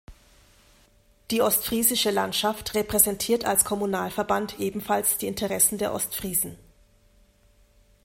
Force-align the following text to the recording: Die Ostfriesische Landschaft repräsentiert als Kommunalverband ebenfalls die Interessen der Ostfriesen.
Die 1.29 1.43
Ostfriesische 1.43 2.09
Landschaft 2.09 2.73
repräsentiert 2.73 3.45
als 3.45 3.63
Kommunalverband 3.63 4.59
ebenfalls 4.59 5.19
die 5.19 5.27
Interessen 5.27 5.77
der 5.77 5.93
Ostfriesen. 5.93 6.57